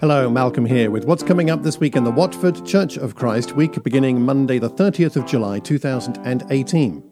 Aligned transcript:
Hello, 0.00 0.30
Malcolm 0.30 0.64
here 0.64 0.90
with 0.90 1.04
what's 1.04 1.22
coming 1.22 1.50
up 1.50 1.62
this 1.62 1.78
week 1.78 1.94
in 1.94 2.04
the 2.04 2.10
Watford 2.10 2.64
Church 2.64 2.96
of 2.96 3.14
Christ 3.14 3.54
week 3.54 3.82
beginning 3.82 4.22
Monday 4.22 4.58
the 4.58 4.70
30th 4.70 5.16
of 5.16 5.26
July 5.26 5.58
2018. 5.58 7.02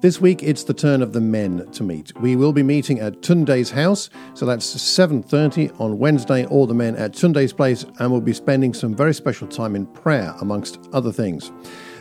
This 0.00 0.20
week 0.20 0.40
it's 0.40 0.62
the 0.62 0.72
turn 0.72 1.02
of 1.02 1.12
the 1.12 1.20
men 1.20 1.68
to 1.72 1.82
meet. 1.82 2.16
We 2.20 2.36
will 2.36 2.52
be 2.52 2.62
meeting 2.62 3.00
at 3.00 3.22
Tunde's 3.22 3.72
house, 3.72 4.08
so 4.34 4.46
that's 4.46 4.64
7:30 4.64 5.72
on 5.80 5.98
Wednesday 5.98 6.46
all 6.46 6.68
the 6.68 6.74
men 6.74 6.94
at 6.94 7.12
Tunde's 7.12 7.52
place 7.52 7.84
and 7.98 8.12
we'll 8.12 8.20
be 8.20 8.32
spending 8.32 8.72
some 8.72 8.94
very 8.94 9.14
special 9.14 9.48
time 9.48 9.74
in 9.74 9.86
prayer 9.86 10.32
amongst 10.40 10.78
other 10.92 11.10
things. 11.10 11.50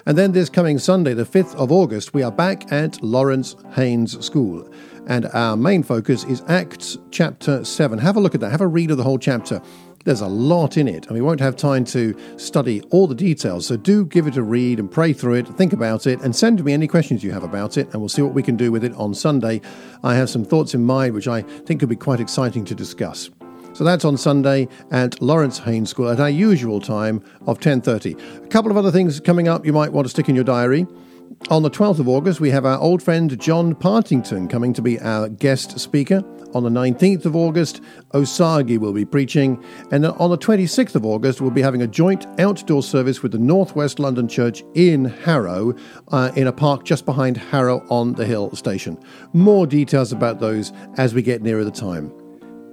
And 0.05 0.15
then 0.19 0.33
this 0.33 0.49
coming 0.49 0.77
Sunday 0.77 1.15
the 1.15 1.25
5th 1.25 1.55
of 1.55 1.71
August 1.71 2.13
we 2.13 2.21
are 2.21 2.31
back 2.31 2.71
at 2.71 3.01
Laurance 3.01 3.55
Haines 3.71 4.23
School 4.23 4.69
and 5.07 5.25
our 5.33 5.57
main 5.57 5.81
focus 5.81 6.23
is 6.25 6.43
Acts 6.47 6.99
chapter 7.09 7.65
7. 7.65 7.97
Have 7.97 8.17
a 8.17 8.19
look 8.19 8.35
at 8.35 8.41
that. 8.41 8.51
Have 8.51 8.61
a 8.61 8.67
read 8.67 8.91
of 8.91 8.97
the 8.97 9.03
whole 9.03 9.17
chapter. 9.17 9.61
There's 10.03 10.21
a 10.21 10.27
lot 10.27 10.77
in 10.77 10.87
it, 10.87 11.05
and 11.05 11.13
we 11.13 11.21
won't 11.21 11.39
have 11.39 11.55
time 11.55 11.83
to 11.85 12.15
study 12.37 12.81
all 12.89 13.05
the 13.05 13.15
details. 13.15 13.67
So 13.67 13.77
do 13.77 14.05
give 14.05 14.25
it 14.25 14.35
a 14.35 14.41
read 14.41 14.79
and 14.79 14.89
pray 14.89 15.13
through 15.13 15.35
it, 15.35 15.47
think 15.49 15.73
about 15.73 16.07
it, 16.07 16.19
and 16.21 16.35
send 16.35 16.63
me 16.63 16.73
any 16.73 16.87
questions 16.87 17.23
you 17.23 17.31
have 17.31 17.43
about 17.43 17.77
it, 17.77 17.87
and 17.91 18.01
we'll 18.01 18.09
see 18.09 18.23
what 18.23 18.33
we 18.33 18.41
can 18.41 18.55
do 18.55 18.71
with 18.71 18.83
it 18.83 18.93
on 18.95 19.13
Sunday. 19.13 19.61
I 20.03 20.15
have 20.15 20.29
some 20.29 20.43
thoughts 20.43 20.73
in 20.73 20.83
mind 20.83 21.13
which 21.13 21.27
I 21.27 21.41
think 21.41 21.81
could 21.81 21.89
be 21.89 21.95
quite 21.95 22.19
exciting 22.19 22.65
to 22.65 22.75
discuss. 22.75 23.29
So 23.73 23.83
that's 23.83 24.03
on 24.03 24.17
Sunday 24.17 24.67
at 24.91 25.21
Laurance 25.21 25.59
Haines 25.59 25.89
School 25.89 26.09
at 26.09 26.19
our 26.19 26.29
usual 26.29 26.81
time 26.81 27.23
of 27.45 27.59
10:30. 27.59 28.17
A 28.43 28.47
couple 28.47 28.71
of 28.71 28.77
other 28.77 28.91
things 28.91 29.19
coming 29.19 29.47
up 29.47 29.65
you 29.65 29.71
might 29.71 29.93
want 29.93 30.05
to 30.05 30.09
stick 30.09 30.27
in 30.27 30.35
your 30.35 30.43
diary. 30.43 30.87
On 31.49 31.63
the 31.63 31.69
12th 31.69 31.99
of 31.99 32.07
August, 32.07 32.39
we 32.39 32.49
have 32.51 32.65
our 32.65 32.79
old 32.79 33.03
friend 33.03 33.37
John 33.37 33.75
Partington 33.75 34.47
coming 34.47 34.71
to 34.73 34.81
be 34.81 34.99
our 35.01 35.27
guest 35.27 35.79
speaker. 35.79 36.23
On 36.53 36.63
the 36.63 36.69
19th 36.69 37.25
of 37.25 37.35
August, 37.35 37.81
Osagi 38.13 38.77
will 38.77 38.93
be 38.93 39.03
preaching. 39.03 39.61
And 39.91 40.05
on 40.05 40.29
the 40.29 40.37
26th 40.37 40.95
of 40.95 41.05
August, 41.05 41.41
we'll 41.41 41.51
be 41.51 41.61
having 41.61 41.81
a 41.81 41.87
joint 41.87 42.25
outdoor 42.39 42.83
service 42.83 43.21
with 43.21 43.33
the 43.33 43.37
Northwest 43.37 43.99
London 43.99 44.27
Church 44.29 44.63
in 44.75 45.05
Harrow, 45.05 45.73
uh, 46.09 46.31
in 46.35 46.47
a 46.47 46.53
park 46.53 46.85
just 46.85 47.05
behind 47.05 47.35
Harrow 47.35 47.85
on 47.89 48.13
the 48.13 48.25
Hill 48.25 48.55
station. 48.55 48.97
More 49.33 49.67
details 49.67 50.13
about 50.13 50.39
those 50.39 50.71
as 50.97 51.13
we 51.13 51.21
get 51.21 51.41
nearer 51.41 51.65
the 51.65 51.71
time. 51.71 52.13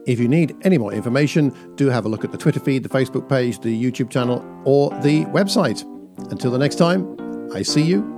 If 0.07 0.21
you 0.21 0.29
need 0.29 0.55
any 0.63 0.79
more 0.79 0.93
information, 0.93 1.53
do 1.75 1.89
have 1.89 2.05
a 2.05 2.09
look 2.09 2.25
at 2.25 2.33
the 2.33 2.39
Twitter 2.39 2.61
feed, 2.61 2.83
the 2.83 2.89
Facebook 2.89 3.29
page, 3.29 3.61
the 3.61 3.83
YouTube 3.83 4.11
channel, 4.11 4.45
or 4.65 4.91
the 5.01 5.25
website. 5.27 5.85
Until 6.31 6.51
the 6.51 6.59
next 6.59 6.77
time, 6.77 7.17
I 7.53 7.63
see 7.63 7.83
you, 7.83 8.18